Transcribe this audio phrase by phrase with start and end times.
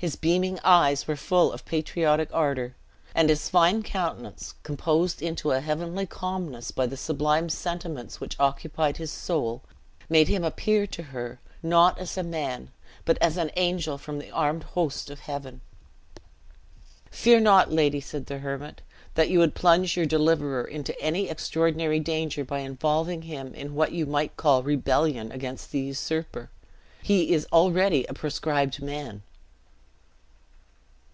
[0.00, 2.76] His beaming eyes were full of patriotic ardor;
[3.16, 8.98] and his fine countenance, composed into a heavenly calmness by the sublime sentiments which occupied
[8.98, 9.60] his soul,
[10.08, 12.70] made him appear to her not a as man,
[13.04, 15.62] but as an angel from the armed host of heaven.
[17.10, 18.82] "Fear not, lady," said the hermit,
[19.16, 23.90] "that you would plunge your deliverer into any extraordinary danger by involving him in what
[23.90, 26.50] you might call rebellion against the usurper.
[27.02, 29.22] He is already a proscribed man."